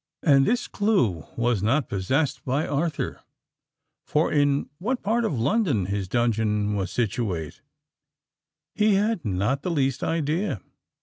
And 0.23 0.47
this 0.47 0.67
clue 0.67 1.27
was 1.37 1.61
not 1.61 1.87
possessed 1.87 2.43
by 2.43 2.65
Arthur; 2.65 3.21
for 4.03 4.33
in 4.33 4.67
what 4.79 5.03
part 5.03 5.23
of 5.25 5.39
London 5.39 5.85
his 5.85 6.07
dungeon 6.07 6.73
was 6.73 6.89
situate, 6.91 7.61
he 8.73 8.95
had 8.95 9.23
not 9.23 9.61
the 9.61 9.69
least 9.69 10.01
idea. 10.03 10.59